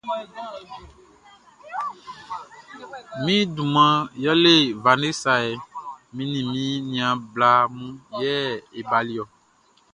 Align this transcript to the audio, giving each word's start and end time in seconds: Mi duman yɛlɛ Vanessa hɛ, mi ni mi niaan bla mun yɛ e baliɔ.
Mi 3.23 3.35
duman 3.55 3.93
yɛlɛ 4.23 4.55
Vanessa 4.83 5.31
hɛ, 5.43 5.51
mi 6.13 6.23
ni 6.31 6.39
mi 6.51 6.63
niaan 6.89 7.17
bla 7.33 7.49
mun 7.75 7.91
yɛ 8.21 8.33
e 8.77 8.79
baliɔ. 8.89 9.23